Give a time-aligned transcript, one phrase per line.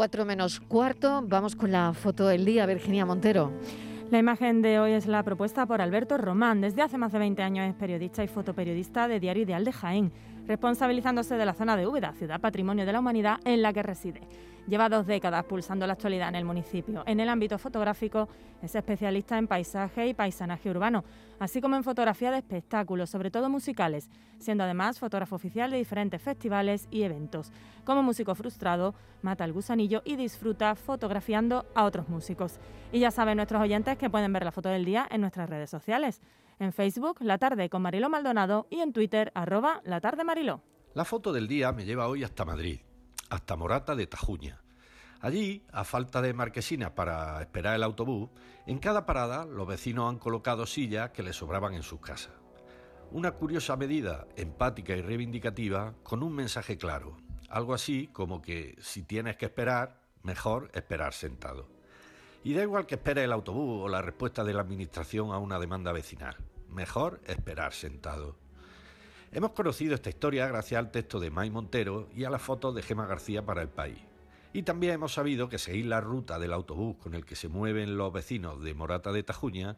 [0.00, 1.22] 4 menos cuarto.
[1.26, 3.52] Vamos con la foto del día, Virginia Montero.
[4.10, 6.62] La imagen de hoy es la propuesta por Alberto Román.
[6.62, 10.10] Desde hace más de 20 años es periodista y fotoperiodista de Diario Ideal de Jaén,
[10.46, 14.22] responsabilizándose de la zona de Úbeda, ciudad patrimonio de la humanidad en la que reside.
[14.66, 17.02] Lleva dos décadas pulsando la actualidad en el municipio.
[17.06, 18.28] En el ámbito fotográfico
[18.62, 21.04] es especialista en paisaje y paisanaje urbano,
[21.38, 26.20] así como en fotografía de espectáculos, sobre todo musicales, siendo además fotógrafo oficial de diferentes
[26.22, 27.50] festivales y eventos.
[27.84, 32.60] Como músico frustrado, mata el gusanillo y disfruta fotografiando a otros músicos.
[32.92, 35.70] Y ya saben nuestros oyentes que pueden ver la foto del día en nuestras redes
[35.70, 36.20] sociales.
[36.58, 40.62] En Facebook, La Tarde con Mariló Maldonado y en Twitter, arroba La Tarde Mariló.
[40.94, 42.80] La foto del día me lleva hoy hasta Madrid
[43.30, 44.60] hasta Morata de Tajuña.
[45.20, 48.30] Allí, a falta de marquesinas para esperar el autobús,
[48.66, 52.32] en cada parada los vecinos han colocado sillas que les sobraban en sus casas.
[53.12, 57.16] Una curiosa medida, empática y reivindicativa, con un mensaje claro,
[57.48, 61.68] algo así como que si tienes que esperar, mejor esperar sentado.
[62.42, 65.58] Y da igual que espere el autobús o la respuesta de la Administración a una
[65.58, 66.36] demanda vecinal,
[66.68, 68.36] mejor esperar sentado.
[69.32, 72.82] Hemos conocido esta historia gracias al texto de May Montero y a las fotos de
[72.82, 74.00] Gema García para el país.
[74.52, 77.96] Y también hemos sabido que seguir la ruta del autobús con el que se mueven
[77.96, 79.76] los vecinos de Morata de Tajuña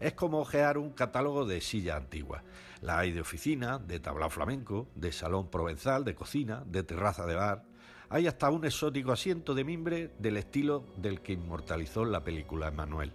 [0.00, 2.44] es como ojear un catálogo de sillas antiguas.
[2.80, 7.34] La hay de oficina, de tablao flamenco, de salón provenzal, de cocina, de terraza de
[7.34, 7.62] bar.
[8.08, 13.12] Hay hasta un exótico asiento de mimbre del estilo del que inmortalizó la película Emanuel.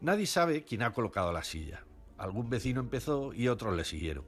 [0.00, 1.84] Nadie sabe quién ha colocado la silla.
[2.18, 4.24] Algún vecino empezó y otros le siguieron.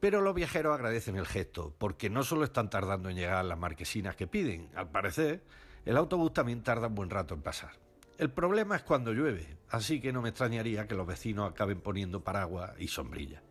[0.00, 4.16] Pero los viajeros agradecen el gesto, porque no solo están tardando en llegar las marquesinas
[4.16, 5.42] que piden, al parecer,
[5.84, 7.72] el autobús también tarda un buen rato en pasar.
[8.18, 12.24] El problema es cuando llueve, así que no me extrañaría que los vecinos acaben poniendo
[12.24, 13.42] paraguas y sombrillas.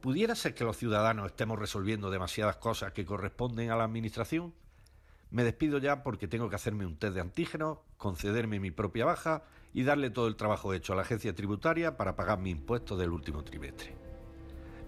[0.00, 4.54] ¿Pudiera ser que los ciudadanos estemos resolviendo demasiadas cosas que corresponden a la Administración?
[5.32, 9.42] Me despido ya porque tengo que hacerme un test de antígenos, concederme mi propia baja
[9.72, 13.12] y darle todo el trabajo hecho a la agencia tributaria para pagar mi impuesto del
[13.12, 13.96] último trimestre.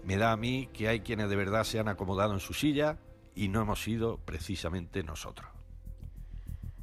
[0.05, 2.99] Me da a mí que hay quienes de verdad se han acomodado en su silla
[3.33, 5.49] y no hemos sido precisamente nosotros.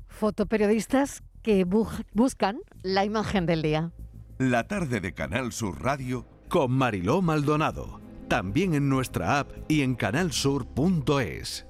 [0.09, 3.93] Fotoperiodistas que buscan la imagen del día.
[4.39, 8.01] La tarde de Canal Sur Radio con Mariló Maldonado.
[8.29, 11.67] También en nuestra app y en canalsur.es.